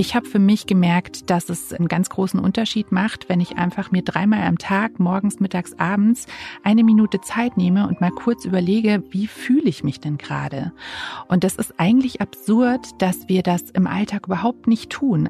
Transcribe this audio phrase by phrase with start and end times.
[0.00, 3.90] Ich habe für mich gemerkt, dass es einen ganz großen Unterschied macht, wenn ich einfach
[3.90, 6.24] mir dreimal am Tag, morgens, mittags, abends,
[6.62, 10.72] eine Minute Zeit nehme und mal kurz überlege, wie fühle ich mich denn gerade?
[11.28, 15.28] Und das ist eigentlich absurd, dass wir das im Alltag überhaupt nicht tun.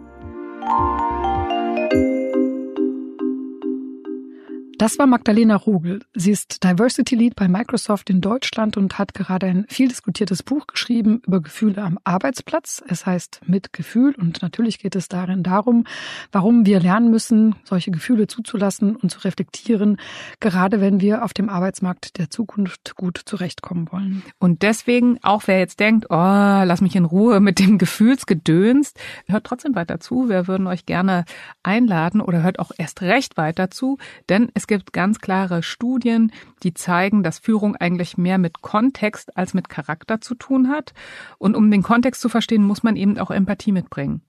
[4.80, 6.00] Das war Magdalena Rogel.
[6.14, 10.66] Sie ist Diversity Lead bei Microsoft in Deutschland und hat gerade ein viel diskutiertes Buch
[10.66, 12.82] geschrieben über Gefühle am Arbeitsplatz.
[12.88, 15.84] Es heißt Mit Gefühl und natürlich geht es darin darum,
[16.32, 19.98] warum wir lernen müssen, solche Gefühle zuzulassen und zu reflektieren,
[20.40, 24.22] gerade wenn wir auf dem Arbeitsmarkt der Zukunft gut zurechtkommen wollen.
[24.38, 28.94] Und deswegen, auch wer jetzt denkt, oh, lass mich in Ruhe mit dem Gefühlsgedöns,
[29.26, 30.30] hört trotzdem weiter zu.
[30.30, 31.26] Wir würden euch gerne
[31.62, 33.98] einladen oder hört auch erst recht weiter zu,
[34.30, 36.30] denn es gibt ganz klare Studien,
[36.62, 40.94] die zeigen, dass Führung eigentlich mehr mit Kontext als mit Charakter zu tun hat.
[41.38, 44.22] Und um den Kontext zu verstehen, muss man eben auch Empathie mitbringen.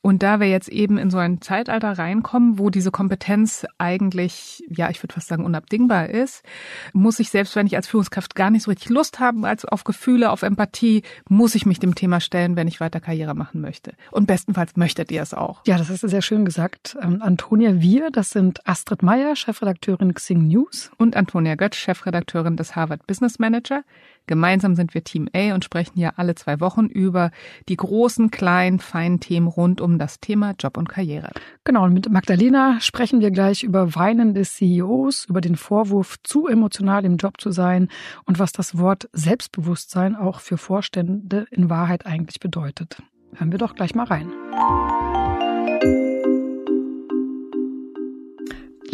[0.00, 4.90] Und da wir jetzt eben in so ein Zeitalter reinkommen, wo diese Kompetenz eigentlich, ja,
[4.90, 6.44] ich würde fast sagen, unabdingbar ist,
[6.92, 9.82] muss ich selbst, wenn ich als Führungskraft gar nicht so richtig Lust habe, als auf
[9.82, 13.92] Gefühle, auf Empathie, muss ich mich dem Thema stellen, wenn ich weiter Karriere machen möchte.
[14.12, 15.62] Und bestenfalls möchtet ihr es auch.
[15.66, 16.96] Ja, das hast du sehr schön gesagt.
[17.02, 20.92] Ähm, Antonia Wir, das sind Astrid Meyer, Chefredakteurin Xing News.
[20.96, 23.82] Und Antonia Götz, Chefredakteurin des Harvard Business Manager.
[24.28, 27.32] Gemeinsam sind wir Team A und sprechen ja alle zwei Wochen über
[27.68, 31.32] die großen, kleinen, feinen Themen rund um das Thema Job und Karriere.
[31.64, 36.46] Genau, und mit Magdalena sprechen wir gleich über Weinen des CEOs, über den Vorwurf, zu
[36.46, 37.88] emotional im Job zu sein
[38.24, 43.02] und was das Wort Selbstbewusstsein auch für Vorstände in Wahrheit eigentlich bedeutet.
[43.34, 44.30] Hören wir doch gleich mal rein.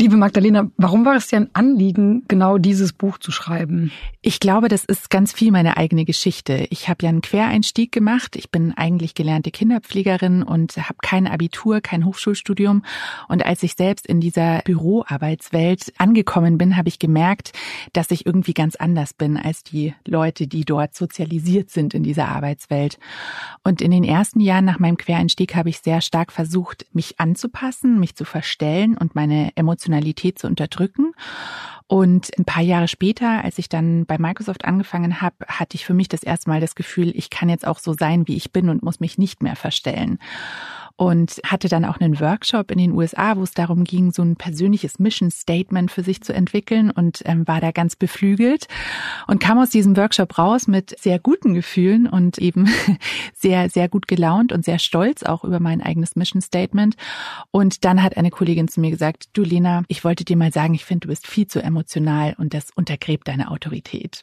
[0.04, 3.90] Liebe Magdalena, warum war es dir ein Anliegen, genau dieses Buch zu schreiben?
[4.20, 6.66] Ich glaube, das ist ganz viel meine eigene Geschichte.
[6.68, 8.36] Ich habe ja einen Quereinstieg gemacht.
[8.36, 12.84] Ich bin eigentlich gelernte Kinderpflegerin und habe kein Abitur, kein Hochschulstudium.
[13.28, 17.52] Und als ich selbst in dieser Büroarbeitswelt angekommen bin, habe ich gemerkt,
[17.94, 22.28] dass ich irgendwie ganz anders bin als die Leute, die dort sozialisiert sind in dieser
[22.28, 22.98] Arbeitswelt.
[23.62, 27.98] Und in den ersten Jahren nach meinem Quereinstieg habe ich sehr stark versucht, mich anzupassen,
[27.98, 31.12] mich zu verstellen und meine Emotionen Emotionalität zu unterdrücken.
[31.86, 35.94] Und ein paar Jahre später, als ich dann bei Microsoft angefangen habe, hatte ich für
[35.94, 38.70] mich das erste Mal das Gefühl, ich kann jetzt auch so sein, wie ich bin
[38.70, 40.18] und muss mich nicht mehr verstellen
[40.96, 44.36] und hatte dann auch einen Workshop in den USA, wo es darum ging, so ein
[44.36, 48.68] persönliches Mission Statement für sich zu entwickeln und ähm, war da ganz beflügelt
[49.26, 52.68] und kam aus diesem Workshop raus mit sehr guten Gefühlen und eben
[53.34, 56.96] sehr, sehr gut gelaunt und sehr stolz auch über mein eigenes Mission Statement.
[57.50, 60.74] Und dann hat eine Kollegin zu mir gesagt, du Lena, ich wollte dir mal sagen,
[60.74, 64.22] ich finde, du bist viel zu emotional und das untergräbt deine Autorität.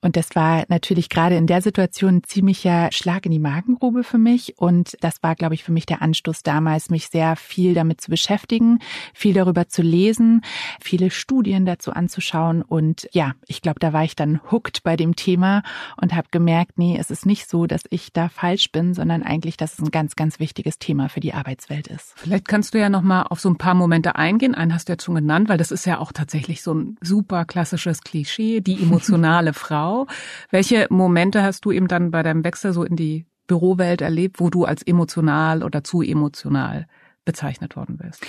[0.00, 4.18] Und das war natürlich gerade in der Situation ein ziemlicher Schlag in die Magengrube für
[4.18, 4.54] mich.
[4.58, 8.10] Und das war, glaube ich, für mich der Anstoß damals, mich sehr viel damit zu
[8.10, 8.80] beschäftigen,
[9.14, 10.42] viel darüber zu lesen,
[10.80, 12.60] viele Studien dazu anzuschauen.
[12.60, 15.62] Und ja, ich glaube, da war ich dann hooked bei dem Thema
[15.96, 19.56] und habe gemerkt, nee, es ist nicht so, dass ich da falsch bin, sondern eigentlich,
[19.56, 22.12] dass es ein ganz, ganz wichtiges Thema für die Arbeitswelt ist.
[22.16, 24.54] Vielleicht kannst du ja noch mal auf so ein paar Momente eingehen.
[24.54, 27.46] Einen hast du ja schon genannt, weil das ist ja auch tatsächlich so ein super
[27.46, 30.06] klassisches Klischee, die emotionale emotionale Frau.
[30.50, 34.48] Welche Momente hast du eben dann bei deinem Wechsel so in die Bürowelt erlebt, wo
[34.48, 36.86] du als emotional oder zu emotional
[37.24, 38.24] bezeichnet worden bist?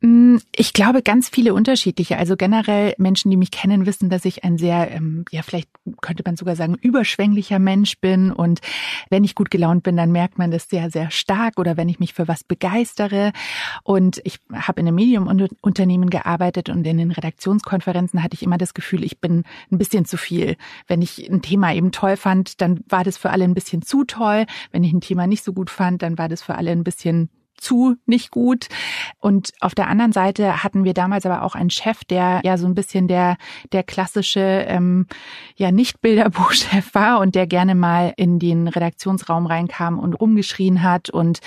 [0.00, 2.18] Mm, ich glaube ganz viele unterschiedliche.
[2.18, 5.68] Also generell Menschen, die mich kennen, wissen, dass ich ein sehr, ähm, ja vielleicht
[6.00, 8.32] könnte man sogar sagen, überschwänglicher Mensch bin.
[8.32, 8.60] Und
[9.10, 11.58] wenn ich gut gelaunt bin, dann merkt man das sehr, sehr stark.
[11.58, 13.32] Oder wenn ich mich für was begeistere.
[13.84, 18.74] Und ich habe in einem Medium-Unternehmen gearbeitet und in den Redaktionskonferenzen hatte ich immer das
[18.74, 20.56] Gefühl, ich bin ein bisschen zu viel.
[20.86, 24.04] Wenn ich ein Thema eben toll fand, dann war das für alle ein bisschen zu
[24.04, 24.46] toll.
[24.72, 27.28] Wenn ich ein Thema nicht so gut fand, dann war das für alle ein bisschen
[27.60, 28.68] zu nicht gut.
[29.18, 32.66] Und auf der anderen Seite hatten wir damals aber auch einen Chef, der ja so
[32.66, 33.36] ein bisschen der
[33.72, 35.06] der klassische ähm,
[35.56, 41.10] ja nicht Bilderbuchchef war und der gerne mal in den Redaktionsraum reinkam und rumgeschrien hat
[41.10, 41.40] und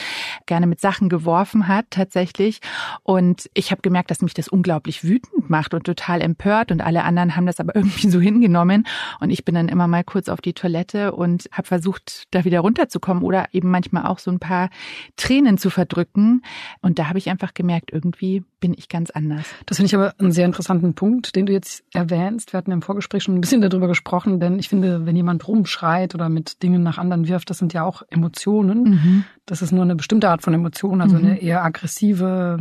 [0.46, 2.60] gerne mit Sachen geworfen hat tatsächlich.
[3.04, 6.72] Und ich habe gemerkt, dass mich das unglaublich wütend macht und total empört.
[6.72, 8.86] Und alle anderen haben das aber irgendwie so hingenommen.
[9.20, 12.60] Und ich bin dann immer mal kurz auf die Toilette und habe versucht, da wieder
[12.60, 14.70] runterzukommen oder eben manchmal auch so ein paar
[15.16, 16.44] Tränen zu verdrücken drücken.
[16.82, 19.46] Und da habe ich einfach gemerkt, irgendwie bin ich ganz anders.
[19.66, 22.54] Das finde ich aber einen sehr interessanten Punkt, den du jetzt erwähnst.
[22.54, 26.16] Wir hatten im Vorgespräch schon ein bisschen darüber gesprochen, denn ich finde, wenn jemand rumschreit
[26.16, 28.84] oder mit Dingen nach anderen wirft, das sind ja auch Emotionen.
[28.84, 29.24] Mhm.
[29.46, 31.26] Das ist nur eine bestimmte Art von Emotion, also mhm.
[31.26, 32.60] eine eher aggressive,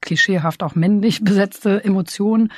[0.00, 2.52] klischeehaft auch männlich besetzte Emotion.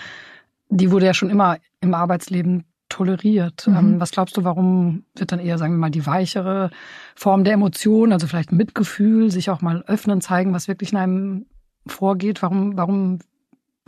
[0.69, 3.67] Die wurde ja schon immer im Arbeitsleben toleriert.
[3.67, 3.77] Mhm.
[3.77, 6.71] Ähm, was glaubst du, warum wird dann eher, sagen wir mal, die weichere
[7.15, 11.47] Form der Emotion, also vielleicht Mitgefühl, sich auch mal öffnen, zeigen, was wirklich in einem
[11.87, 12.43] vorgeht?
[12.43, 13.19] Warum, warum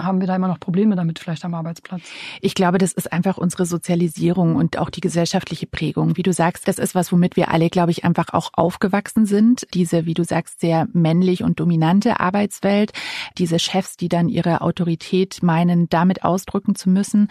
[0.00, 2.02] haben wir da immer noch Probleme damit, vielleicht am Arbeitsplatz?
[2.40, 6.16] Ich glaube, das ist einfach unsere Sozialisierung und auch die gesellschaftliche Prägung.
[6.16, 9.66] Wie du sagst, das ist was, womit wir alle, glaube ich, einfach auch aufgewachsen sind.
[9.72, 12.92] Diese, wie du sagst, sehr männlich und dominante Arbeitswelt.
[13.38, 17.28] Diese Chefs, die dann ihre Autorität meinen, damit ausdrücken zu müssen.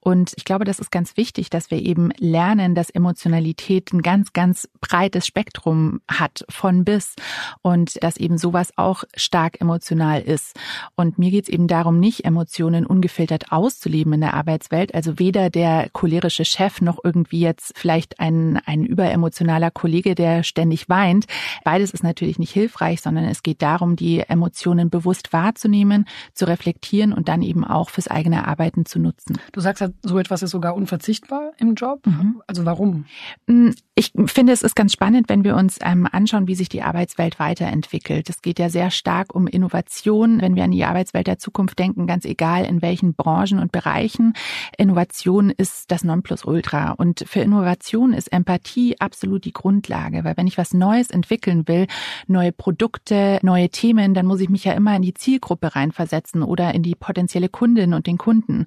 [0.00, 4.32] Und ich glaube, das ist ganz wichtig, dass wir eben lernen, dass Emotionalität ein ganz,
[4.32, 7.14] ganz breites Spektrum hat, von bis.
[7.60, 10.56] Und dass eben sowas auch stark emotional ist.
[10.94, 14.94] Und mir geht es eben darum, nicht Emotionen ungefiltert auszuleben in der Arbeitswelt.
[14.94, 20.88] Also weder der cholerische Chef noch irgendwie jetzt vielleicht ein, ein überemotionaler Kollege, der ständig
[20.88, 21.26] weint.
[21.64, 27.12] Beides ist natürlich nicht hilfreich, sondern es geht darum, die Emotionen bewusst wahrzunehmen, zu reflektieren
[27.12, 29.36] und dann eben auch fürs eigene Arbeiten zu nutzen.
[29.50, 32.06] Du sagst, so etwas ist sogar unverzichtbar im Job.
[32.06, 32.40] Mhm.
[32.46, 33.06] Also warum?
[33.48, 36.82] Mm, ich finde, es ist ganz spannend, wenn wir uns ähm, anschauen, wie sich die
[36.82, 38.28] Arbeitswelt weiterentwickelt.
[38.28, 40.40] Es geht ja sehr stark um Innovation.
[40.42, 43.72] Wenn wir an die Arbeitswelt der Zukunft denken, denken, ganz egal in welchen Branchen und
[43.72, 44.34] Bereichen.
[44.76, 46.92] Innovation ist das Nonplusultra.
[46.92, 51.86] Und für Innovation ist Empathie absolut die Grundlage, weil wenn ich was Neues entwickeln will,
[52.26, 56.74] neue Produkte, neue Themen, dann muss ich mich ja immer in die Zielgruppe reinversetzen oder
[56.74, 58.66] in die potenzielle Kundin und den Kunden.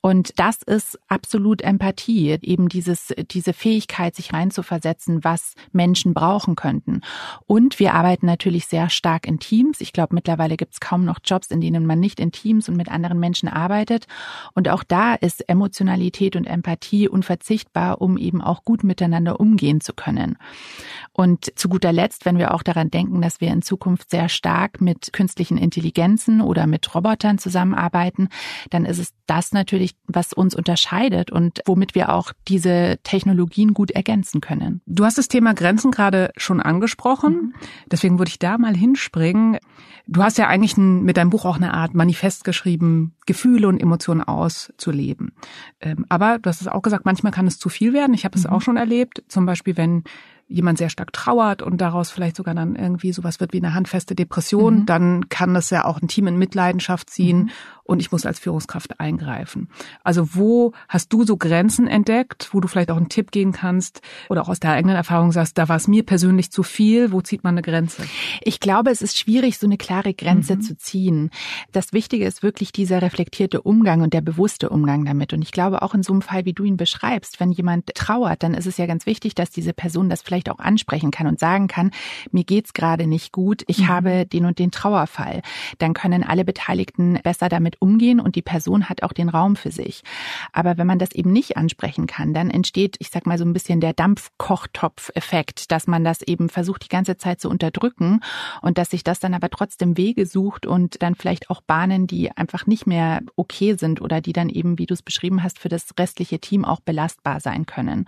[0.00, 7.02] Und das ist absolut Empathie, eben dieses, diese Fähigkeit, sich reinzuversetzen, was Menschen brauchen könnten.
[7.46, 9.80] Und wir arbeiten natürlich sehr stark in Teams.
[9.80, 12.76] Ich glaube, mittlerweile gibt es kaum noch Jobs, in denen man nicht in Teams und
[12.76, 14.06] mit anderen Menschen arbeitet.
[14.54, 19.92] Und auch da ist Emotionalität und Empathie unverzichtbar, um eben auch gut miteinander umgehen zu
[19.92, 20.38] können.
[21.12, 24.80] Und zu guter Letzt, wenn wir auch daran denken, dass wir in Zukunft sehr stark
[24.80, 28.28] mit künstlichen Intelligenzen oder mit Robotern zusammenarbeiten,
[28.70, 33.90] dann ist es das natürlich, was uns unterscheidet und womit wir auch diese Technologien gut
[33.90, 34.80] ergänzen können.
[34.86, 37.32] Du hast das Thema Grenzen gerade schon angesprochen.
[37.34, 37.54] Mhm.
[37.90, 39.58] Deswegen würde ich da mal hinspringen.
[40.06, 42.59] Du hast ja eigentlich ein, mit deinem Buch auch eine Art Manifest geschrieben,
[43.26, 45.32] Gefühle und Emotionen auszuleben.
[45.80, 48.14] Ähm, aber du hast es auch gesagt, manchmal kann es zu viel werden.
[48.14, 48.50] Ich habe es mhm.
[48.50, 49.22] auch schon erlebt.
[49.28, 50.04] Zum Beispiel, wenn
[50.50, 54.16] jemand sehr stark trauert und daraus vielleicht sogar dann irgendwie sowas wird wie eine handfeste
[54.16, 54.86] Depression, mhm.
[54.86, 57.50] dann kann das ja auch ein Team in Mitleidenschaft ziehen mhm.
[57.90, 59.68] Und ich muss als Führungskraft eingreifen.
[60.04, 64.00] Also wo hast du so Grenzen entdeckt, wo du vielleicht auch einen Tipp geben kannst
[64.28, 67.20] oder auch aus der eigenen Erfahrung sagst, da war es mir persönlich zu viel, wo
[67.20, 68.04] zieht man eine Grenze?
[68.42, 70.60] Ich glaube, es ist schwierig, so eine klare Grenze mhm.
[70.60, 71.30] zu ziehen.
[71.72, 75.32] Das Wichtige ist wirklich dieser reflektierte Umgang und der bewusste Umgang damit.
[75.32, 78.44] Und ich glaube auch in so einem Fall, wie du ihn beschreibst, wenn jemand trauert,
[78.44, 81.40] dann ist es ja ganz wichtig, dass diese Person das vielleicht auch ansprechen kann und
[81.40, 81.90] sagen kann,
[82.30, 83.88] mir geht's gerade nicht gut, ich mhm.
[83.88, 85.42] habe den und den Trauerfall.
[85.78, 89.72] Dann können alle Beteiligten besser damit umgehen und die Person hat auch den Raum für
[89.72, 90.02] sich.
[90.52, 93.52] Aber wenn man das eben nicht ansprechen kann, dann entsteht, ich sag mal so ein
[93.52, 98.20] bisschen der Dampfkochtopf-Effekt, dass man das eben versucht, die ganze Zeit zu unterdrücken
[98.62, 102.30] und dass sich das dann aber trotzdem Wege sucht und dann vielleicht auch Bahnen, die
[102.36, 105.68] einfach nicht mehr okay sind oder die dann eben, wie du es beschrieben hast, für
[105.68, 108.06] das restliche Team auch belastbar sein können.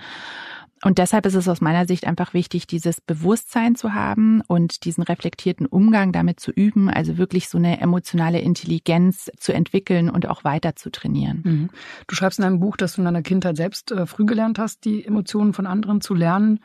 [0.85, 5.03] Und deshalb ist es aus meiner Sicht einfach wichtig, dieses Bewusstsein zu haben und diesen
[5.03, 10.45] reflektierten Umgang damit zu üben, also wirklich so eine emotionale Intelligenz zu entwickeln und auch
[10.45, 11.43] weiter zu trainieren.
[11.45, 11.71] Mhm.
[12.09, 14.85] Du schreibst in einem Buch, dass du in deiner Kindheit selbst äh, früh gelernt hast,
[14.85, 16.59] die Emotionen von anderen zu lernen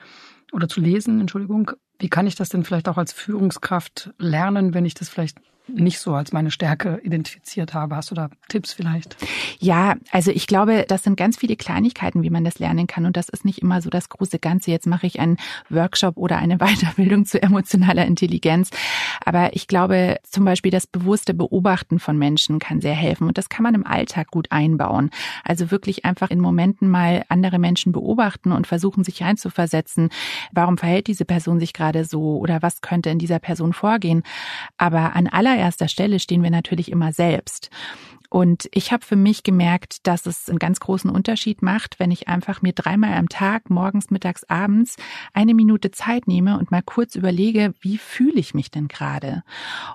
[0.51, 1.71] oder zu lesen, Entschuldigung.
[1.99, 5.99] Wie kann ich das denn vielleicht auch als Führungskraft lernen, wenn ich das vielleicht nicht
[5.99, 7.95] so als meine Stärke identifiziert habe.
[7.95, 9.17] Hast du da Tipps vielleicht?
[9.59, 13.05] Ja, also ich glaube, das sind ganz viele Kleinigkeiten, wie man das lernen kann.
[13.05, 14.71] Und das ist nicht immer so das große Ganze.
[14.71, 15.37] Jetzt mache ich einen
[15.69, 18.69] Workshop oder eine Weiterbildung zu emotionaler Intelligenz.
[19.25, 23.27] Aber ich glaube, zum Beispiel das bewusste Beobachten von Menschen kann sehr helfen.
[23.27, 25.09] Und das kann man im Alltag gut einbauen.
[25.43, 30.09] Also wirklich einfach in Momenten mal andere Menschen beobachten und versuchen, sich einzuversetzen.
[30.51, 32.37] Warum verhält diese Person sich gerade so?
[32.37, 34.23] Oder was könnte in dieser Person vorgehen?
[34.77, 37.69] Aber an aller allererster Stelle stehen wir natürlich immer selbst.
[38.29, 42.27] Und ich habe für mich gemerkt, dass es einen ganz großen Unterschied macht, wenn ich
[42.27, 44.95] einfach mir dreimal am Tag, morgens, mittags, abends,
[45.33, 49.43] eine Minute Zeit nehme und mal kurz überlege, wie fühle ich mich denn gerade?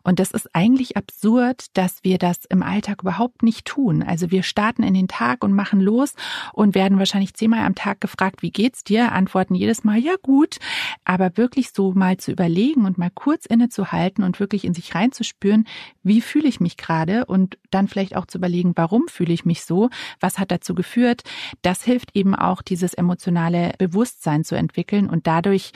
[0.03, 4.03] Und das ist eigentlich absurd, dass wir das im Alltag überhaupt nicht tun.
[4.03, 6.15] Also wir starten in den Tag und machen los
[6.53, 9.13] und werden wahrscheinlich zehnmal am Tag gefragt, wie geht's dir?
[9.13, 10.59] Antworten jedes Mal, ja gut.
[11.05, 15.67] aber wirklich so mal zu überlegen und mal kurz innezuhalten und wirklich in sich reinzuspüren,
[16.03, 19.65] wie fühle ich mich gerade und dann vielleicht auch zu überlegen, warum fühle ich mich
[19.65, 21.23] so, was hat dazu geführt,
[21.63, 25.73] das hilft eben auch dieses emotionale Bewusstsein zu entwickeln und dadurch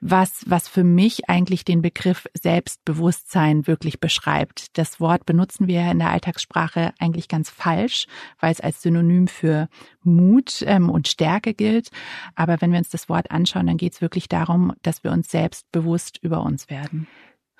[0.00, 4.78] was, was für mich eigentlich den Begriff Selbstbewusstsein wirklich beschreibt.
[4.78, 8.06] Das Wort benutzen wir in der Alltagssprache eigentlich ganz falsch,
[8.40, 9.68] weil es als Synonym für
[10.02, 11.90] Mut ähm, und Stärke gilt.
[12.34, 15.30] Aber wenn wir uns das Wort anschauen, dann geht es wirklich darum, dass wir uns
[15.30, 17.06] selbst bewusst über uns werden.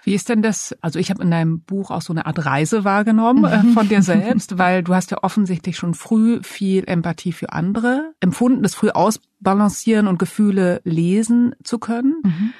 [0.06, 0.72] Wie ist denn das?
[0.82, 4.02] Also ich habe in deinem Buch auch so eine Art Reise wahrgenommen äh, von dir
[4.04, 8.90] selbst, weil du hast ja offensichtlich schon früh viel Empathie für andere empfunden, das früh
[8.90, 12.20] ausbalancieren und Gefühle lesen zu können.
[12.22, 12.52] Mhm.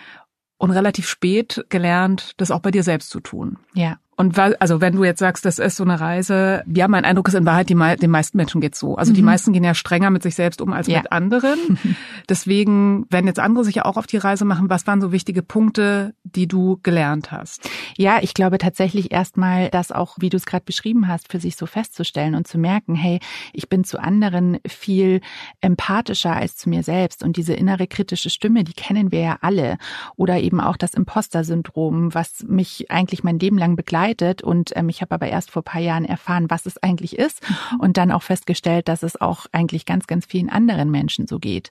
[0.59, 3.59] Und relativ spät gelernt, das auch bei dir selbst zu tun.
[3.75, 3.99] Ja.
[4.19, 7.29] Und weil, also wenn du jetzt sagst, das ist so eine Reise, ja, mein Eindruck
[7.29, 8.97] ist in Wahrheit, die, den meisten Menschen geht's so.
[8.97, 9.17] Also mhm.
[9.17, 10.99] die meisten gehen ja strenger mit sich selbst um als ja.
[10.99, 11.79] mit anderen.
[12.29, 15.43] Deswegen, wenn jetzt andere sich ja auch auf die Reise machen, was waren so wichtige
[15.43, 17.69] Punkte, die du gelernt hast?
[17.99, 21.57] Ja, ich glaube tatsächlich erstmal, das auch, wie du es gerade beschrieben hast, für sich
[21.57, 23.21] so festzustellen und zu merken, hey,
[23.53, 25.21] ich bin zu anderen viel
[25.61, 27.23] empathischer als zu mir selbst.
[27.23, 29.77] Und diese innere kritische Stimme, die kennen wir ja alle.
[30.17, 34.89] Oder eben auch das Imposter-Syndrom, was mich eigentlich mein Leben lang begleitet begleitet und ähm,
[34.89, 37.43] ich habe aber erst vor paar Jahren erfahren, was es eigentlich ist
[37.79, 41.71] und dann auch festgestellt, dass es auch eigentlich ganz, ganz vielen anderen Menschen so geht.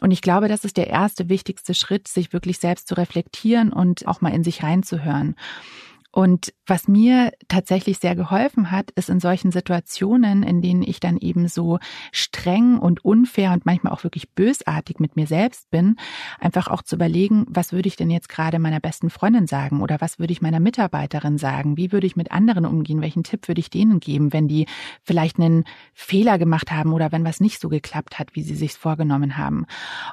[0.00, 4.06] Und ich glaube, das ist der erste wichtigste Schritt, sich wirklich selbst zu reflektieren und
[4.08, 5.36] auch mal in sich reinzuhören.
[6.12, 11.16] Und was mir tatsächlich sehr geholfen hat, ist in solchen Situationen, in denen ich dann
[11.16, 11.78] eben so
[12.10, 15.96] streng und unfair und manchmal auch wirklich bösartig mit mir selbst bin,
[16.40, 20.00] einfach auch zu überlegen, was würde ich denn jetzt gerade meiner besten Freundin sagen oder
[20.00, 21.76] was würde ich meiner Mitarbeiterin sagen?
[21.76, 23.02] Wie würde ich mit anderen umgehen?
[23.02, 24.66] Welchen Tipp würde ich denen geben, wenn die
[25.04, 25.64] vielleicht einen
[25.94, 29.66] Fehler gemacht haben oder wenn was nicht so geklappt hat, wie sie sich vorgenommen haben?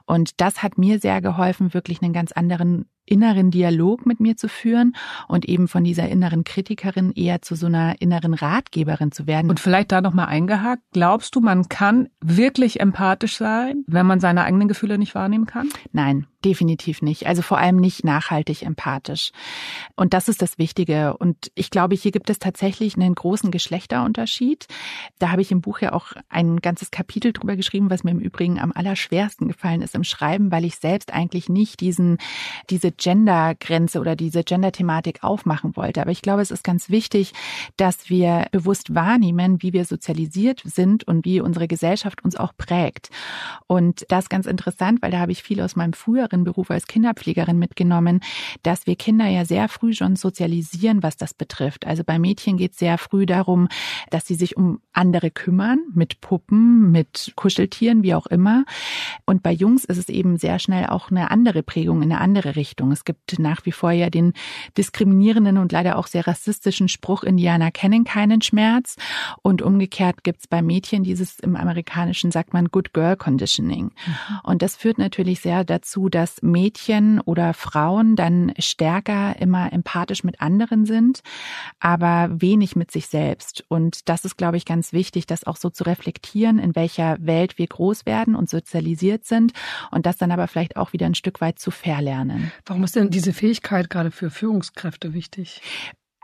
[0.06, 4.50] Und das hat mir sehr geholfen, wirklich einen ganz anderen inneren Dialog mit mir zu
[4.50, 4.96] führen
[5.28, 9.50] und eben von dieser inneren Kritikerin eher zu so einer inneren Ratgeberin zu werden.
[9.50, 14.44] Und vielleicht da nochmal eingehakt, glaubst du, man kann wirklich empathisch sein, wenn man seine
[14.44, 15.70] eigenen Gefühle nicht wahrnehmen kann?
[15.92, 17.26] Nein, definitiv nicht.
[17.26, 19.32] Also vor allem nicht nachhaltig empathisch.
[19.96, 21.18] Und das ist das Wichtige.
[21.18, 24.68] Und ich glaube, hier gibt es tatsächlich einen großen Geschlechterunterschied.
[25.18, 28.20] Da habe ich im Buch ja auch ein ganzes Kapitel drüber geschrieben, was mir im
[28.20, 32.18] Übrigen am allerschwersten gefallen ist im Schreiben, weil ich selbst eigentlich nicht diesen,
[32.70, 36.02] diese Gender-Grenze oder diese Gender-Thematik aufmachen wollte.
[36.02, 37.34] Aber ich glaube, es ist ganz wichtig,
[37.78, 43.10] dass wir bewusst wahrnehmen, wie wir sozialisiert sind und wie unsere Gesellschaft uns auch prägt.
[43.66, 46.88] Und das ist ganz interessant, weil da habe ich viel aus meinem früheren Beruf als
[46.88, 48.22] Kinderpflegerin mitgenommen,
[48.64, 51.86] dass wir Kinder ja sehr früh schon sozialisieren, was das betrifft.
[51.86, 53.68] Also bei Mädchen geht es sehr früh darum,
[54.10, 58.66] dass sie sich um andere kümmern, mit Puppen, mit Kuscheltieren, wie auch immer.
[59.26, 62.56] Und bei Jungs ist es eben sehr schnell auch eine andere Prägung in eine andere
[62.56, 62.68] Richtung.
[62.68, 62.92] Richtung.
[62.92, 64.34] Es gibt nach wie vor ja den
[64.78, 68.96] diskriminierenden und leider auch sehr rassistischen Spruch, Indianer kennen keinen Schmerz.
[69.42, 73.86] Und umgekehrt gibt es bei Mädchen dieses im Amerikanischen sagt man Good Girl Conditioning.
[73.86, 74.40] Mhm.
[74.44, 80.42] Und das führt natürlich sehr dazu, dass Mädchen oder Frauen dann stärker immer empathisch mit
[80.42, 81.22] anderen sind,
[81.80, 83.64] aber wenig mit sich selbst.
[83.68, 87.60] Und das ist, glaube ich, ganz wichtig, das auch so zu reflektieren, in welcher Welt
[87.60, 89.54] wir groß werden und sozialisiert sind
[89.92, 92.52] und das dann aber vielleicht auch wieder ein Stück weit zu verlernen.
[92.66, 95.62] Warum ist denn diese Fähigkeit gerade für Führungskräfte wichtig?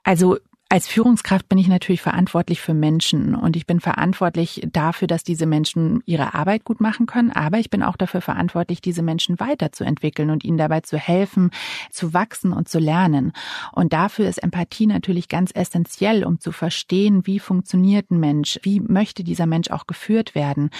[0.03, 0.39] Also
[0.73, 5.45] als Führungskraft bin ich natürlich verantwortlich für Menschen und ich bin verantwortlich dafür, dass diese
[5.45, 10.31] Menschen ihre Arbeit gut machen können, aber ich bin auch dafür verantwortlich, diese Menschen weiterzuentwickeln
[10.31, 11.51] und ihnen dabei zu helfen,
[11.91, 13.33] zu wachsen und zu lernen.
[13.71, 18.79] Und dafür ist Empathie natürlich ganz essentiell, um zu verstehen, wie funktioniert ein Mensch, wie
[18.79, 20.71] möchte dieser Mensch auch geführt werden.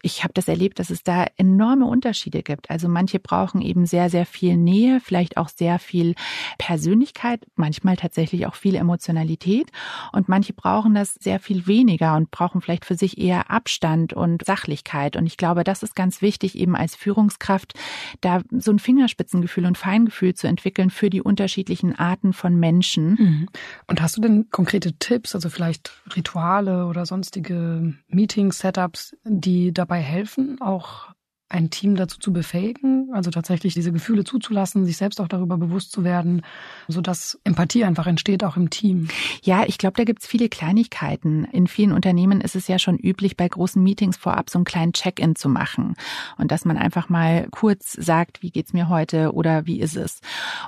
[0.00, 2.70] Ich habe das erlebt, dass es da enorme Unterschiede gibt.
[2.70, 6.14] Also manche brauchen eben sehr, sehr viel Nähe, vielleicht auch sehr viel
[6.56, 9.70] Persönlichkeit, manchmal tatsächlich auch viel Emotionalität Qualität
[10.12, 14.44] und manche brauchen das sehr viel weniger und brauchen vielleicht für sich eher Abstand und
[14.44, 15.16] Sachlichkeit.
[15.16, 17.74] Und ich glaube, das ist ganz wichtig, eben als Führungskraft
[18.20, 23.10] da so ein Fingerspitzengefühl und Feingefühl zu entwickeln für die unterschiedlichen Arten von Menschen.
[23.18, 23.48] Mhm.
[23.86, 30.60] Und hast du denn konkrete Tipps, also vielleicht Rituale oder sonstige Meeting-Setups, die dabei helfen,
[30.60, 31.08] auch
[31.50, 35.90] ein Team dazu zu befähigen, also tatsächlich diese Gefühle zuzulassen, sich selbst auch darüber bewusst
[35.90, 36.42] zu werden,
[36.86, 39.08] so dass Empathie einfach entsteht, auch im Team.
[39.42, 41.44] Ja, ich glaube, da gibt's viele Kleinigkeiten.
[41.44, 44.92] In vielen Unternehmen ist es ja schon üblich, bei großen Meetings vorab so einen kleinen
[44.92, 45.96] Check-in zu machen
[46.38, 50.20] und dass man einfach mal kurz sagt, wie geht's mir heute oder wie ist es.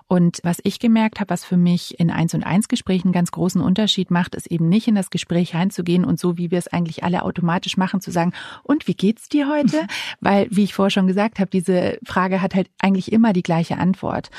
[0.08, 3.30] Und was ich gemerkt habe, was für mich in eins und eins Gesprächen einen ganz
[3.30, 6.68] großen Unterschied macht, ist eben nicht in das Gespräch reinzugehen und so, wie wir es
[6.68, 8.32] eigentlich alle automatisch machen, zu sagen,
[8.64, 9.86] und wie geht's dir heute?
[10.20, 13.42] Weil, wie ich ich vorher schon gesagt habe, diese Frage hat halt eigentlich immer die
[13.42, 14.30] gleiche Antwort.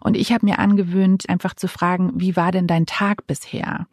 [0.00, 3.86] Und ich habe mir angewöhnt, einfach zu fragen, wie war denn dein Tag bisher?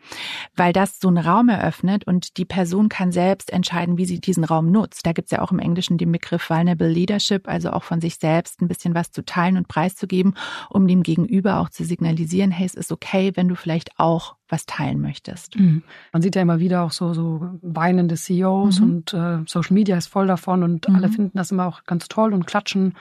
[0.56, 4.44] Weil das so einen Raum eröffnet und die Person kann selbst entscheiden, wie sie diesen
[4.44, 5.06] Raum nutzt.
[5.06, 8.62] Da gibt's ja auch im Englischen den Begriff Vulnerable Leadership, also auch von sich selbst
[8.62, 10.36] ein bisschen was zu teilen und preiszugeben,
[10.70, 14.66] um dem Gegenüber auch zu signalisieren, hey, es ist okay, wenn du vielleicht auch was
[14.66, 15.58] teilen möchtest.
[15.60, 15.84] Mhm.
[16.14, 18.86] Man sieht ja immer wieder auch so, so weinende CEOs mhm.
[18.86, 20.96] und äh, Social Media ist voll davon und mhm.
[20.96, 22.94] alle finden das immer auch ganz toll und klatschen.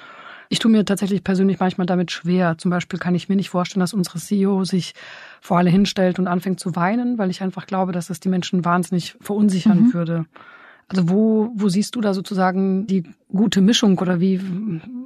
[0.48, 2.56] Ich tue mir tatsächlich persönlich manchmal damit schwer.
[2.58, 4.94] Zum Beispiel kann ich mir nicht vorstellen, dass unsere CEO sich
[5.40, 8.64] vor alle hinstellt und anfängt zu weinen, weil ich einfach glaube, dass das die Menschen
[8.64, 9.94] wahnsinnig verunsichern mhm.
[9.94, 10.26] würde.
[10.88, 14.40] Also wo, wo siehst du da sozusagen die gute Mischung oder wie,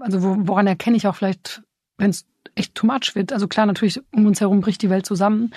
[0.00, 1.62] also wo, woran erkenne ich auch vielleicht,
[1.96, 3.32] wenn es echt too much wird?
[3.32, 5.52] Also klar, natürlich um uns herum bricht die Welt zusammen,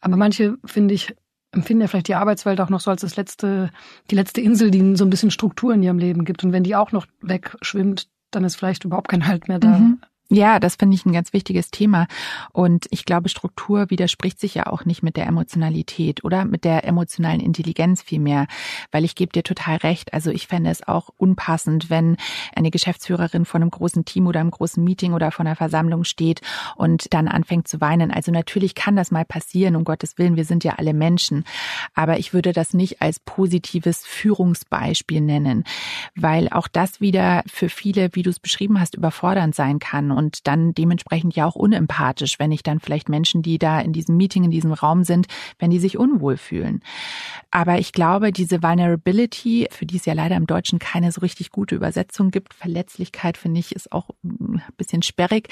[0.00, 1.14] aber manche, finde ich,
[1.52, 3.70] empfinden ja vielleicht die Arbeitswelt auch noch so als das letzte,
[4.10, 6.44] die letzte Insel, die so ein bisschen Struktur in ihrem Leben gibt.
[6.44, 9.78] Und wenn die auch noch wegschwimmt, dann ist vielleicht überhaupt kein Halt mehr da.
[9.78, 10.00] Mhm.
[10.28, 12.08] Ja, das finde ich ein ganz wichtiges Thema.
[12.52, 16.84] Und ich glaube, Struktur widerspricht sich ja auch nicht mit der Emotionalität oder mit der
[16.84, 18.48] emotionalen Intelligenz vielmehr.
[18.90, 20.12] Weil ich gebe dir total recht.
[20.14, 22.16] Also ich fände es auch unpassend, wenn
[22.56, 26.40] eine Geschäftsführerin von einem großen Team oder einem großen Meeting oder von einer Versammlung steht
[26.74, 28.10] und dann anfängt zu weinen.
[28.10, 30.34] Also natürlich kann das mal passieren, um Gottes Willen.
[30.34, 31.44] Wir sind ja alle Menschen.
[31.94, 35.62] Aber ich würde das nicht als positives Führungsbeispiel nennen,
[36.16, 40.46] weil auch das wieder für viele, wie du es beschrieben hast, überfordernd sein kann und
[40.46, 44.44] dann dementsprechend ja auch unempathisch, wenn ich dann vielleicht Menschen, die da in diesem Meeting,
[44.44, 45.26] in diesem Raum sind,
[45.58, 46.82] wenn die sich unwohl fühlen.
[47.50, 51.50] Aber ich glaube, diese Vulnerability, für die es ja leider im Deutschen keine so richtig
[51.50, 55.48] gute Übersetzung gibt, Verletzlichkeit finde ich ist auch ein bisschen sperrig.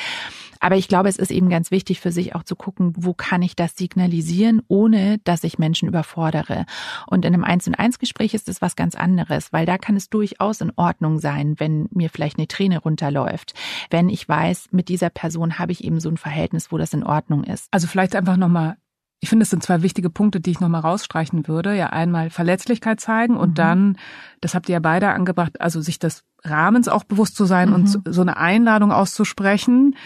[0.60, 3.42] Aber ich glaube, es ist eben ganz wichtig für sich auch zu gucken, wo kann
[3.42, 6.66] ich das signalisieren, ohne dass ich Menschen überfordere.
[7.06, 9.96] Und in einem Eins und Eins Gespräch ist es was ganz anderes, weil da kann
[9.96, 13.54] es durchaus in Ordnung sein, wenn mir vielleicht eine Träne runterläuft,
[13.90, 16.94] wenn ich weiß, weiß, mit dieser Person habe ich eben so ein Verhältnis, wo das
[16.94, 17.68] in Ordnung ist.
[17.70, 18.76] Also vielleicht einfach nochmal
[19.20, 21.74] ich finde, es sind zwei wichtige Punkte, die ich nochmal rausstreichen würde.
[21.74, 23.54] Ja, einmal Verletzlichkeit zeigen und mhm.
[23.54, 23.98] dann,
[24.42, 27.74] das habt ihr ja beide angebracht, also sich das Rahmens auch bewusst zu sein mhm.
[27.74, 29.96] und so eine Einladung auszusprechen,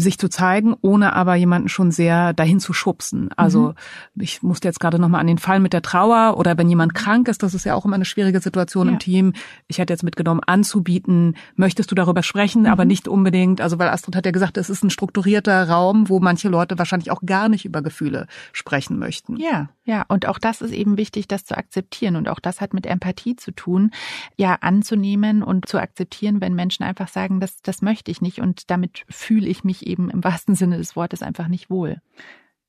[0.00, 3.30] sich zu zeigen, ohne aber jemanden schon sehr dahin zu schubsen.
[3.36, 3.74] Also
[4.14, 4.22] mhm.
[4.22, 7.28] ich musste jetzt gerade nochmal an den Fall mit der Trauer oder wenn jemand krank
[7.28, 8.92] ist, das ist ja auch immer eine schwierige Situation ja.
[8.92, 9.32] im Team.
[9.66, 12.68] Ich hätte jetzt mitgenommen, anzubieten, möchtest du darüber sprechen, mhm.
[12.68, 16.20] aber nicht unbedingt, also weil Astrid hat ja gesagt, es ist ein strukturierter Raum, wo
[16.20, 19.36] manche Leute wahrscheinlich auch gar nicht über Gefühle sprechen möchten.
[19.36, 22.74] Ja, ja, und auch das ist eben wichtig, das zu akzeptieren und auch das hat
[22.74, 23.90] mit Empathie zu tun,
[24.36, 28.70] ja anzunehmen und zu akzeptieren, wenn Menschen einfach sagen, das, das möchte ich nicht und
[28.70, 32.00] damit fühle ich mich eben im wahrsten Sinne des Wortes einfach nicht wohl.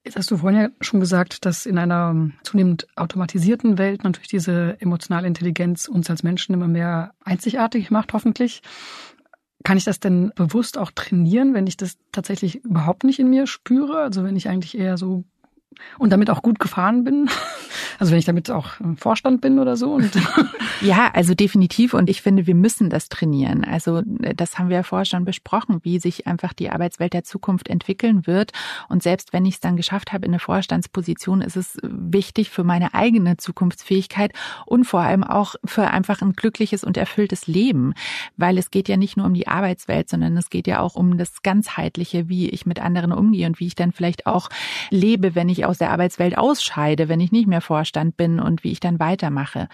[0.06, 4.80] Jetzt hast du vorhin ja schon gesagt, dass in einer zunehmend automatisierten Welt natürlich diese
[4.80, 8.62] emotionale Intelligenz uns als Menschen immer mehr einzigartig macht, hoffentlich.
[9.66, 13.46] Kann ich das denn bewusst auch trainieren, wenn ich das tatsächlich überhaupt nicht in mir
[13.46, 14.00] spüre?
[14.00, 15.26] Also wenn ich eigentlich eher so
[15.98, 17.30] und damit auch gut gefahren bin.
[17.98, 20.00] Also wenn ich damit auch im Vorstand bin oder so.
[20.82, 21.94] Ja, also definitiv.
[21.94, 23.66] Und ich finde, wir müssen das trainieren.
[23.66, 27.68] Also das haben wir ja vorher schon besprochen, wie sich einfach die Arbeitswelt der Zukunft
[27.68, 28.54] entwickeln wird.
[28.88, 32.64] Und selbst wenn ich es dann geschafft habe in eine Vorstandsposition, ist es wichtig für
[32.64, 34.32] meine eigene Zukunftsfähigkeit
[34.66, 37.94] und vor allem auch für einfach ein glückliches und erfülltes Leben.
[38.38, 41.18] Weil es geht ja nicht nur um die Arbeitswelt, sondern es geht ja auch um
[41.18, 44.50] das ganzheitliche, wie ich mit anderen umgehe und wie ich dann vielleicht auch
[44.92, 48.72] lebe, wenn ich aus der Arbeitswelt ausscheide, wenn ich nicht mehr Vorstand bin und wie
[48.72, 49.68] ich dann weitermache.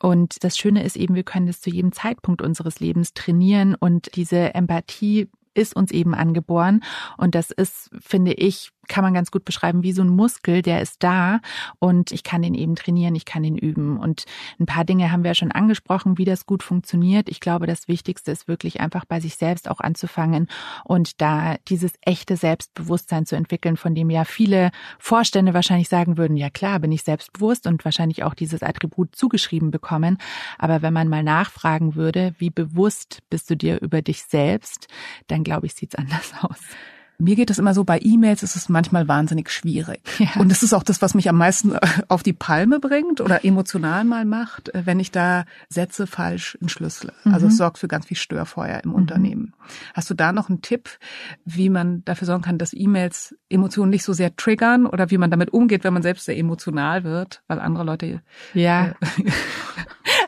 [0.00, 4.16] Und das Schöne ist eben, wir können das zu jedem Zeitpunkt unseres Lebens trainieren und
[4.16, 6.82] diese Empathie ist uns eben angeboren.
[7.16, 10.82] Und das ist, finde ich, kann man ganz gut beschreiben wie so ein Muskel, der
[10.82, 11.40] ist da
[11.78, 13.98] und ich kann den eben trainieren, ich kann den üben.
[13.98, 14.24] Und
[14.58, 17.28] ein paar Dinge haben wir ja schon angesprochen, wie das gut funktioniert.
[17.28, 20.48] Ich glaube, das Wichtigste ist wirklich einfach bei sich selbst auch anzufangen
[20.84, 26.36] und da dieses echte Selbstbewusstsein zu entwickeln, von dem ja viele Vorstände wahrscheinlich sagen würden,
[26.36, 30.18] ja klar, bin ich selbstbewusst und wahrscheinlich auch dieses Attribut zugeschrieben bekommen.
[30.58, 34.88] Aber wenn man mal nachfragen würde, wie bewusst bist du dir über dich selbst,
[35.28, 36.60] dann glaube ich, sieht's anders aus.
[37.22, 40.00] Mir geht es immer so, bei E-Mails ist es manchmal wahnsinnig schwierig.
[40.18, 40.40] Ja.
[40.40, 41.76] Und das ist auch das, was mich am meisten
[42.08, 47.12] auf die Palme bringt oder emotional mal macht, wenn ich da Sätze falsch entschlüssele.
[47.24, 47.34] Mhm.
[47.34, 48.96] Also es sorgt für ganz viel Störfeuer im mhm.
[48.96, 49.54] Unternehmen.
[49.94, 50.90] Hast du da noch einen Tipp,
[51.44, 55.30] wie man dafür sorgen kann, dass E-Mails Emotionen nicht so sehr triggern oder wie man
[55.30, 58.22] damit umgeht, wenn man selbst sehr emotional wird, weil andere Leute
[58.54, 58.88] ja.
[58.88, 58.94] Äh,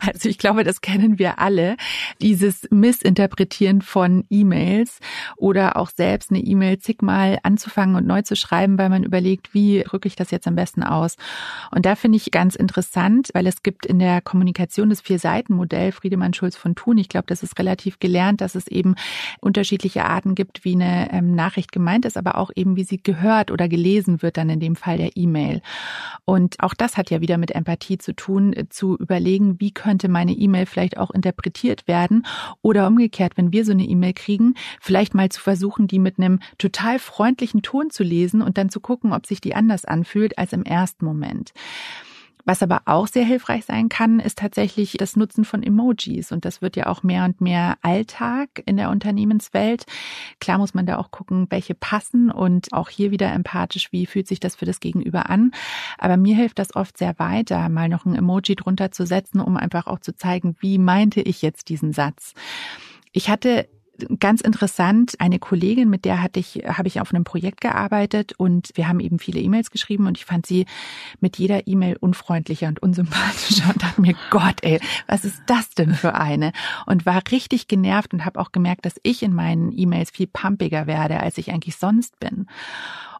[0.14, 1.76] Also ich glaube, das kennen wir alle.
[2.20, 5.00] Dieses Missinterpretieren von E-Mails
[5.36, 9.82] oder auch selbst eine E-Mail zigmal anzufangen und neu zu schreiben, weil man überlegt, wie
[9.82, 11.16] drücke ich das jetzt am besten aus.
[11.70, 16.34] Und da finde ich ganz interessant, weil es gibt in der Kommunikation das Vier-Seiten-Modell Friedemann
[16.34, 16.98] Schulz von Thun.
[16.98, 18.94] Ich glaube, das ist relativ gelernt, dass es eben
[19.40, 23.50] unterschiedliche Arten gibt, wie eine ähm, Nachricht gemeint ist, aber auch eben, wie sie gehört
[23.50, 25.62] oder gelesen wird, dann in dem Fall der E-Mail.
[26.24, 30.08] Und auch das hat ja wieder mit Empathie zu tun, äh, zu überlegen, wie könnte
[30.08, 32.26] meine E-Mail vielleicht auch interpretiert werden
[32.62, 36.40] oder umgekehrt, wenn wir so eine E-Mail kriegen, vielleicht mal zu versuchen, die mit einem
[36.58, 40.52] total freundlichen Ton zu lesen und dann zu gucken, ob sich die anders anfühlt als
[40.52, 41.52] im ersten Moment.
[42.44, 46.30] Was aber auch sehr hilfreich sein kann, ist tatsächlich das Nutzen von Emojis.
[46.30, 49.86] Und das wird ja auch mehr und mehr Alltag in der Unternehmenswelt.
[50.40, 54.28] Klar muss man da auch gucken, welche passen und auch hier wieder empathisch, wie fühlt
[54.28, 55.52] sich das für das Gegenüber an.
[55.98, 59.56] Aber mir hilft das oft sehr weiter, mal noch ein Emoji drunter zu setzen, um
[59.56, 62.34] einfach auch zu zeigen, wie meinte ich jetzt diesen Satz.
[63.12, 63.68] Ich hatte
[64.18, 68.70] ganz interessant, eine Kollegin, mit der hatte ich, habe ich auf einem Projekt gearbeitet und
[68.74, 70.66] wir haben eben viele E-Mails geschrieben und ich fand sie
[71.20, 75.94] mit jeder E-Mail unfreundlicher und unsympathischer und dachte mir, Gott, ey, was ist das denn
[75.94, 76.52] für eine?
[76.86, 80.86] Und war richtig genervt und habe auch gemerkt, dass ich in meinen E-Mails viel pumpiger
[80.86, 82.46] werde, als ich eigentlich sonst bin.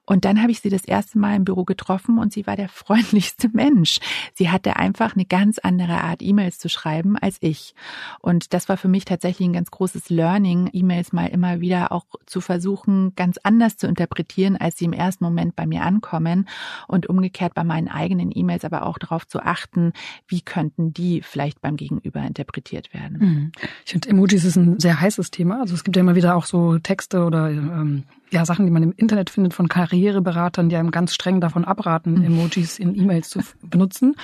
[0.07, 2.69] Und dann habe ich sie das erste Mal im Büro getroffen und sie war der
[2.71, 4.01] freundlichste Mensch.
[4.35, 7.75] Sie hatte einfach eine ganz andere Art, E-Mails zu schreiben als ich.
[8.21, 12.07] Und das war für mich tatsächlich ein ganz großes Learning, E-Mails mal immer wieder auch
[12.27, 16.49] zu versuchen, ganz anders zu interpretieren, als sie im ersten Moment bei mir ankommen
[16.89, 19.93] und umgekehrt bei meinen eigenen E-Mails aber auch darauf zu achten,
[20.29, 23.19] wie könnten die vielleicht beim Gegenüber interpretiert werden.
[23.19, 23.53] Mhm.
[23.85, 25.61] Ich finde, Emojis ist ein sehr heißes Thema.
[25.61, 28.83] Also es gibt ja immer wieder auch so Texte oder ähm, ja, Sachen, die man
[28.83, 32.25] im Internet findet von Karriereberatern, die einem ganz streng davon abraten, mhm.
[32.25, 34.17] Emojis in E-Mails zu benutzen.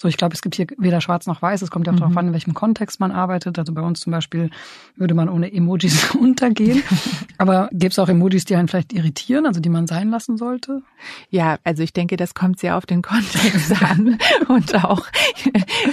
[0.00, 1.60] So, ich glaube, es gibt hier weder schwarz noch weiß.
[1.60, 2.00] Es kommt ja auch mhm.
[2.00, 3.58] darauf an, in welchem Kontext man arbeitet.
[3.58, 4.48] Also bei uns zum Beispiel
[4.96, 6.82] würde man ohne Emojis untergehen.
[7.36, 10.80] Aber gäbe es auch Emojis, die einen vielleicht irritieren, also die man sein lassen sollte?
[11.28, 14.18] Ja, also ich denke, das kommt sehr auf den Kontext an
[14.48, 15.06] und auch,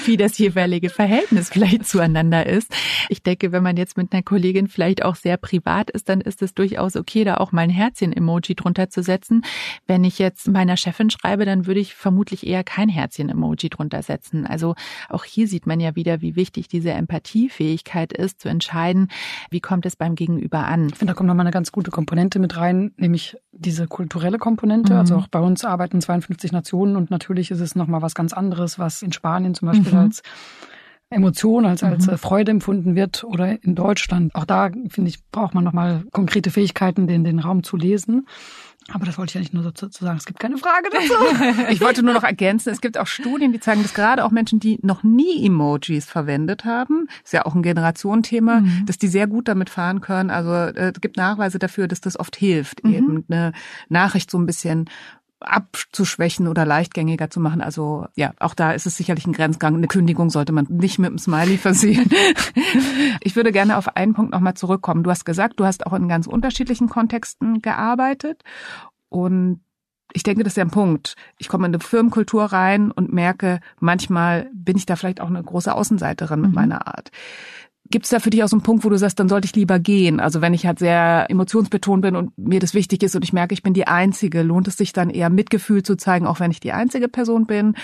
[0.06, 2.74] wie das jeweilige Verhältnis vielleicht zueinander ist.
[3.10, 6.42] Ich denke, wenn man jetzt mit einer Kollegin vielleicht auch sehr privat ist, dann ist
[6.42, 9.44] es durchaus okay, da auch mal ein Herzchen-Emoji drunter zu setzen.
[9.88, 14.46] Wenn ich jetzt meiner Chefin schreibe, dann würde ich vermutlich eher kein Herzchen-Emoji drunter setzen.
[14.46, 14.76] Also
[15.10, 19.10] auch hier sieht man ja wieder, wie wichtig diese Empathiefähigkeit ist, zu entscheiden,
[19.50, 20.90] wie kommt es beim Gegenüber an.
[20.90, 24.94] Ich finde, da kommt nochmal eine ganz gute Komponente mit rein, nämlich diese kulturelle Komponente.
[24.94, 25.00] Mhm.
[25.00, 28.78] Also auch bei uns arbeiten 52 Nationen und natürlich ist es nochmal was ganz anderes,
[28.78, 30.00] was in Spanien zum Beispiel mhm.
[30.00, 30.22] als
[31.10, 32.18] Emotion als, als mhm.
[32.18, 34.36] Freude empfunden wird oder in Deutschland.
[34.36, 38.28] Auch da, finde ich, braucht man nochmal konkrete Fähigkeiten, den, den Raum zu lesen.
[38.94, 40.18] Aber das wollte ich ja nicht nur so zu sagen.
[40.18, 41.14] Es gibt keine Frage dazu.
[41.70, 44.60] ich wollte nur noch ergänzen, es gibt auch Studien, die zeigen, dass gerade auch Menschen,
[44.60, 48.86] die noch nie Emojis verwendet haben, ist ja auch ein Generationenthema, mhm.
[48.86, 50.30] dass die sehr gut damit fahren können.
[50.30, 52.94] Also äh, es gibt Nachweise dafür, dass das oft hilft, mhm.
[52.94, 53.52] eben eine
[53.90, 54.90] Nachricht so ein bisschen
[55.40, 57.62] abzuschwächen oder leichtgängiger zu machen.
[57.62, 59.76] Also ja, auch da ist es sicherlich ein Grenzgang.
[59.76, 62.10] Eine Kündigung sollte man nicht mit einem Smiley versehen.
[63.22, 65.04] ich würde gerne auf einen Punkt nochmal zurückkommen.
[65.04, 68.44] Du hast gesagt, du hast auch in ganz unterschiedlichen Kontexten gearbeitet
[69.10, 69.62] und
[70.14, 71.16] ich denke, das ist ja ein Punkt.
[71.38, 75.44] Ich komme in eine Firmenkultur rein und merke, manchmal bin ich da vielleicht auch eine
[75.44, 76.56] große Außenseiterin mit mhm.
[76.56, 77.12] meiner Art.
[77.90, 79.56] Gibt es da für dich auch so einen Punkt, wo du sagst, dann sollte ich
[79.56, 80.20] lieber gehen?
[80.20, 83.54] Also wenn ich halt sehr emotionsbetont bin und mir das wichtig ist und ich merke,
[83.54, 86.60] ich bin die Einzige, lohnt es sich dann eher Mitgefühl zu zeigen, auch wenn ich
[86.60, 87.76] die einzige Person bin?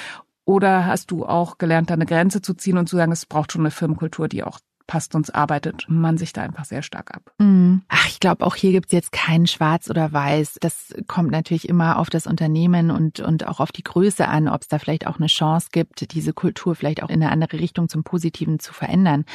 [0.45, 3.53] Oder hast du auch gelernt, da eine Grenze zu ziehen und zu sagen, es braucht
[3.53, 7.31] schon eine Firmenkultur, die auch passt uns, arbeitet man sich da einfach sehr stark ab.
[7.39, 7.83] Mhm.
[7.87, 10.57] Ach, ich glaube, auch hier gibt's jetzt kein Schwarz oder Weiß.
[10.59, 14.61] Das kommt natürlich immer auf das Unternehmen und, und auch auf die Größe an, ob
[14.61, 17.89] es da vielleicht auch eine Chance gibt, diese Kultur vielleicht auch in eine andere Richtung
[17.89, 19.25] zum Positiven zu verändern.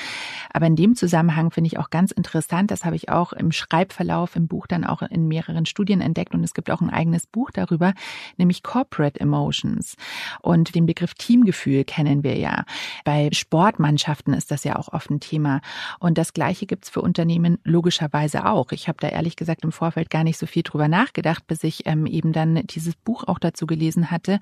[0.53, 4.37] Aber in dem Zusammenhang finde ich auch ganz interessant, das habe ich auch im Schreibverlauf
[4.37, 7.51] im Buch dann auch in mehreren Studien entdeckt und es gibt auch ein eigenes Buch
[7.51, 7.95] darüber,
[8.37, 9.97] nämlich Corporate Emotions.
[10.41, 12.65] Und den Begriff Teamgefühl kennen wir ja.
[13.05, 15.61] Bei Sportmannschaften ist das ja auch oft ein Thema Thema.
[16.01, 18.72] Und das Gleiche gibt's für Unternehmen logischerweise auch.
[18.72, 21.87] Ich habe da ehrlich gesagt im Vorfeld gar nicht so viel drüber nachgedacht, bis ich
[21.87, 24.40] ähm, eben dann dieses Buch auch dazu gelesen hatte.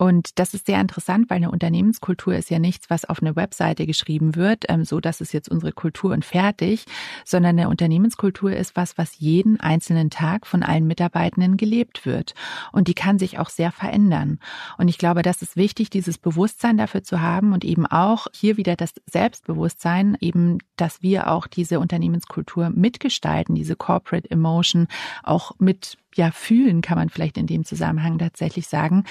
[0.00, 3.84] Und das ist sehr interessant, weil eine Unternehmenskultur ist ja nichts, was auf eine Webseite
[3.84, 6.86] geschrieben wird, ähm, so dass es jetzt unsere Kultur und fertig,
[7.26, 12.32] sondern eine Unternehmenskultur ist was, was jeden einzelnen Tag von allen Mitarbeitenden gelebt wird.
[12.72, 14.38] Und die kann sich auch sehr verändern.
[14.78, 18.56] Und ich glaube, das ist wichtig, dieses Bewusstsein dafür zu haben und eben auch hier
[18.56, 24.88] wieder das Selbstbewusstsein, eben, dass wir auch diese Unternehmenskultur mitgestalten, diese Corporate Emotion
[25.22, 29.04] auch mit ja fühlen, kann man vielleicht in dem Zusammenhang tatsächlich sagen.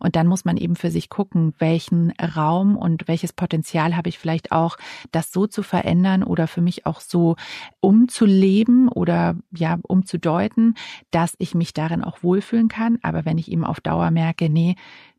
[0.00, 4.18] Und dann muss man eben für sich gucken, welchen Raum und welches Potenzial habe ich
[4.18, 4.76] vielleicht auch,
[5.12, 7.36] das so zu verändern oder für mich auch so
[7.80, 10.74] umzuleben oder ja umzudeuten,
[11.10, 12.98] dass ich mich darin auch wohlfühlen kann.
[13.02, 14.76] Aber wenn ich eben auf Dauer merke, nee,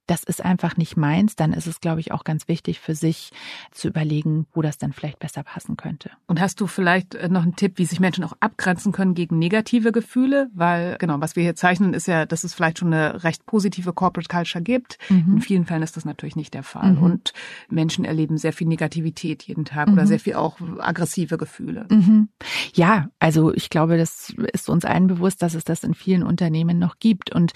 [0.08, 3.32] das ist einfach nicht meins, dann ist es, glaube ich, auch ganz wichtig für sich
[3.72, 6.12] zu überlegen, wo das dann vielleicht besser passen könnte.
[6.26, 9.38] Und hast du vielleicht äh, noch einen Tipp, wie sich Menschen auch abgrenzen können gegen
[9.38, 10.50] negative Gefühle?
[10.54, 13.94] Weil, genau, was wir hier zeichnen, ist ja, dass es vielleicht schon eine recht positive
[13.94, 14.98] Corporate Culture gibt.
[15.10, 15.36] Mhm.
[15.36, 16.94] In vielen Fällen ist das natürlich nicht der Fall.
[16.94, 17.04] Mhm.
[17.04, 17.34] Und
[17.70, 19.94] Menschen erleben sehr viel Negativität jeden Tag mhm.
[19.94, 21.86] oder sehr viel auch aggressive Gefühle.
[21.90, 22.30] Mhm.
[22.74, 26.80] Ja, also ich glaube, das ist uns allen bewusst, dass es das in vielen Unternehmen
[26.80, 27.34] noch gibt.
[27.34, 27.52] Und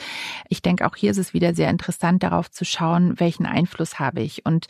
[0.49, 3.99] ich denke, auch hier ist es wieder sehr interessant, darauf darauf zu schauen, welchen Einfluss
[3.99, 4.45] habe ich.
[4.45, 4.67] Und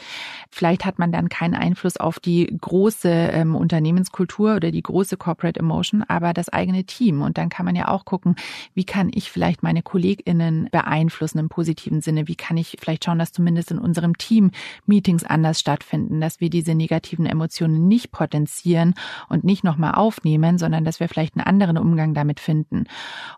[0.49, 5.60] vielleicht hat man dann keinen Einfluss auf die große ähm, Unternehmenskultur oder die große Corporate
[5.60, 7.21] Emotion, aber das eigene Team.
[7.21, 8.36] Und dann kann man ja auch gucken,
[8.73, 12.27] wie kann ich vielleicht meine KollegInnen beeinflussen im positiven Sinne?
[12.27, 14.51] Wie kann ich vielleicht schauen, dass zumindest in unserem Team
[14.86, 18.95] Meetings anders stattfinden, dass wir diese negativen Emotionen nicht potenzieren
[19.29, 22.86] und nicht nochmal aufnehmen, sondern dass wir vielleicht einen anderen Umgang damit finden.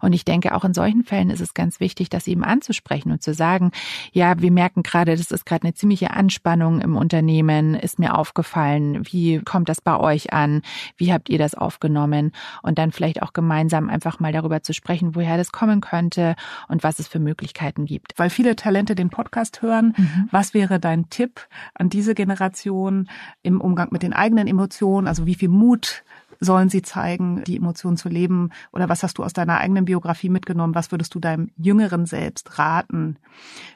[0.02, 3.22] Und ich denke, auch in solchen Fällen ist es ganz wichtig, das eben anzusprechen und
[3.22, 3.72] zu sagen,
[4.12, 8.18] ja, ja, wir merken gerade, das ist gerade eine ziemliche Anspannung im Unternehmen, ist mir
[8.18, 9.06] aufgefallen.
[9.12, 10.62] Wie kommt das bei euch an?
[10.96, 12.32] Wie habt ihr das aufgenommen?
[12.62, 16.38] Und dann vielleicht auch gemeinsam einfach mal darüber zu sprechen, woher das kommen könnte
[16.70, 18.14] und was es für Möglichkeiten gibt.
[18.16, 20.30] Weil viele Talente den Podcast hören, mhm.
[20.32, 21.42] was wäre dein Tipp
[21.74, 23.10] an diese Generation
[23.42, 25.06] im Umgang mit den eigenen Emotionen?
[25.06, 26.06] Also wie viel Mut
[26.44, 28.52] sollen sie zeigen, die Emotionen zu leben?
[28.72, 30.76] Oder was hast du aus deiner eigenen Biografie mitgenommen?
[30.76, 33.18] Was würdest du deinem jüngeren Selbst raten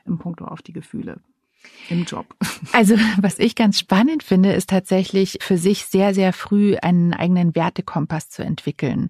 [0.06, 1.20] im Punkto auf die Gefühle?
[1.90, 2.26] Im Job?
[2.74, 7.56] Also was ich ganz spannend finde, ist tatsächlich für sich sehr, sehr früh einen eigenen
[7.56, 9.10] Wertekompass zu entwickeln,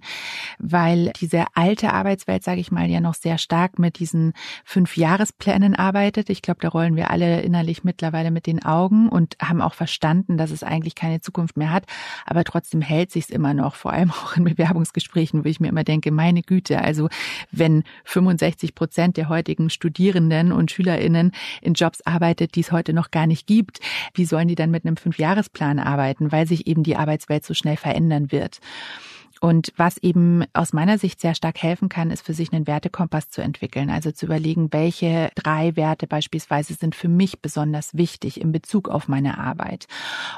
[0.60, 5.76] weil diese alte Arbeitswelt, sage ich mal, ja noch sehr stark mit diesen fünf Jahresplänen
[5.76, 6.30] arbeitet.
[6.30, 10.38] Ich glaube, da rollen wir alle innerlich mittlerweile mit den Augen und haben auch verstanden,
[10.38, 11.86] dass es eigentlich keine Zukunft mehr hat.
[12.26, 15.70] Aber trotzdem hält sich es immer noch, vor allem auch in Bewerbungsgesprächen, wo ich mir
[15.70, 17.10] immer denke, meine Güte, also
[17.52, 22.02] wenn 65 Prozent der heutigen Studierenden und SchülerInnen in Jobs
[22.48, 23.80] arbeitet, die es heute noch gar nicht gibt,
[24.14, 27.78] wie sollen die dann mit einem Fünfjahresplan arbeiten, weil sich eben die Arbeitswelt so schnell
[27.78, 28.60] verändern wird.
[29.42, 33.30] Und was eben aus meiner Sicht sehr stark helfen kann, ist für sich einen Wertekompass
[33.30, 33.90] zu entwickeln.
[33.90, 39.08] Also zu überlegen, welche drei Werte beispielsweise sind für mich besonders wichtig in Bezug auf
[39.08, 39.88] meine Arbeit.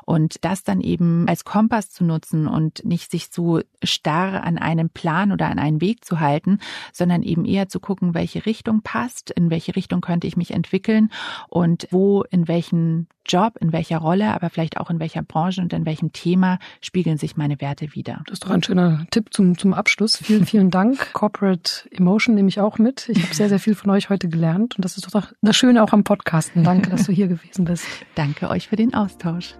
[0.06, 4.90] Und das dann eben als Kompass zu nutzen und nicht sich so starr an einen
[4.90, 6.60] Plan oder an einen Weg zu halten,
[6.92, 11.12] sondern eben eher zu gucken, welche Richtung passt, in welche Richtung könnte ich mich entwickeln
[11.48, 15.72] und wo, in welchen Job, in welcher Rolle, aber vielleicht auch in welcher Branche und
[15.72, 18.22] in welchem Thema spiegeln sich meine Werte wieder.
[18.26, 20.18] Das ist doch ein schöner Tipp zum, zum Abschluss.
[20.18, 21.14] Vielen, vielen Dank.
[21.14, 23.10] Corporate Emotion nehme ich auch mit.
[23.10, 25.84] Ich habe sehr, sehr viel von euch heute gelernt und das ist doch das Schöne
[25.84, 26.64] auch am Podcasten.
[26.64, 27.86] Danke, dass du hier gewesen bist.
[28.16, 29.56] Danke euch für den Austausch.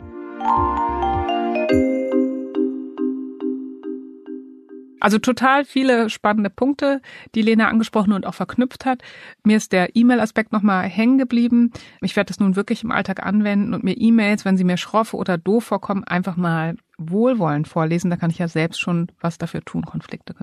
[5.00, 7.02] Also total viele spannende Punkte,
[7.36, 9.02] die Lena angesprochen und auch verknüpft hat.
[9.44, 11.72] Mir ist der E-Mail-Aspekt nochmal hängen geblieben.
[12.02, 15.14] Ich werde das nun wirklich im Alltag anwenden und mir E-Mails, wenn sie mir schroff
[15.14, 18.10] oder doof vorkommen, einfach mal wohlwollend vorlesen.
[18.10, 20.36] Da kann ich ja selbst schon was dafür tun, Konflikte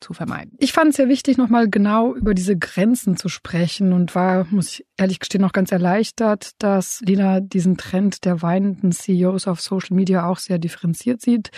[0.00, 0.52] zu vermeiden.
[0.58, 4.68] Ich fand es sehr wichtig, nochmal genau über diese Grenzen zu sprechen und war, muss
[4.74, 9.96] ich ehrlich gestehen, noch ganz erleichtert, dass Lena diesen Trend der weinenden CEOs auf Social
[9.96, 11.50] Media auch sehr differenziert sieht.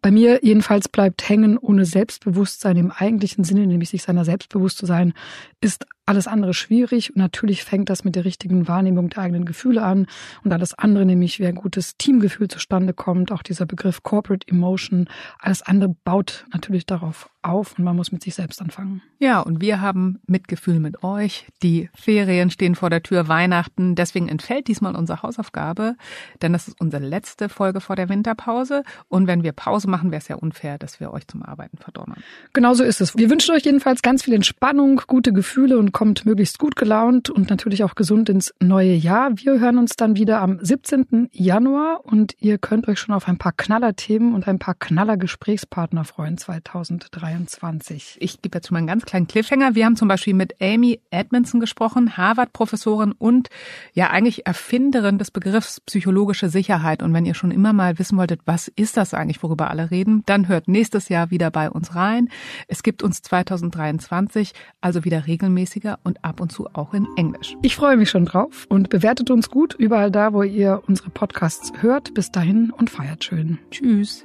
[0.00, 4.86] Bei mir jedenfalls bleibt hängen ohne Selbstbewusstsein im eigentlichen Sinne, nämlich sich seiner selbstbewusst zu
[4.86, 5.12] sein,
[5.60, 7.10] ist alles andere schwierig.
[7.10, 10.06] Und natürlich fängt das mit der richtigen Wahrnehmung der eigenen Gefühle an.
[10.42, 15.08] Und alles andere, nämlich wie ein gutes Teamgefühl zustande kommt, auch dieser Begriff Corporate Emotion,
[15.38, 19.02] alles andere baut natürlich darauf auf und man muss mit sich selbst anfangen.
[19.18, 21.46] Ja, und wir haben Mitgefühl mit euch.
[21.62, 23.94] Die Ferien stehen vor der Tür, Weihnachten.
[23.94, 25.96] Deswegen entfällt diesmal unsere Hausaufgabe,
[26.42, 28.82] denn das ist unsere letzte Folge vor der Winterpause.
[29.08, 32.22] Und wenn wir Pause machen, wäre es ja unfair, dass wir euch zum Arbeiten verdonnern.
[32.52, 33.16] Genauso ist es.
[33.16, 37.50] Wir wünschen euch jedenfalls ganz viel Entspannung, gute Gefühle und kommt möglichst gut gelaunt und
[37.50, 39.30] natürlich auch gesund ins neue Jahr.
[39.36, 41.28] Wir hören uns dann wieder am 17.
[41.32, 46.38] Januar und ihr könnt euch schon auf ein paar Knallerthemen und ein paar Knaller-Gesprächspartner freuen
[46.38, 47.33] 2023.
[47.34, 48.18] 2023.
[48.20, 49.74] Ich gebe jetzt schon mal einen ganz kleinen Cliffhanger.
[49.74, 53.48] Wir haben zum Beispiel mit Amy Edmondson gesprochen, Harvard-Professorin und
[53.92, 57.02] ja eigentlich Erfinderin des Begriffs psychologische Sicherheit.
[57.02, 60.22] Und wenn ihr schon immer mal wissen wolltet, was ist das eigentlich, worüber alle reden,
[60.26, 62.28] dann hört nächstes Jahr wieder bei uns rein.
[62.68, 67.56] Es gibt uns 2023 also wieder regelmäßiger und ab und zu auch in Englisch.
[67.62, 71.72] Ich freue mich schon drauf und bewertet uns gut überall da, wo ihr unsere Podcasts
[71.80, 72.14] hört.
[72.14, 73.58] Bis dahin und feiert schön.
[73.70, 74.24] Tschüss.